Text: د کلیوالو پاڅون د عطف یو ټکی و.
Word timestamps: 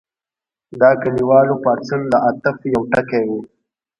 د 0.79 0.81
کلیوالو 1.01 1.55
پاڅون 1.63 2.01
د 2.11 2.13
عطف 2.29 2.57
یو 2.73 2.81
ټکی 2.91 3.23
و. 3.29 3.31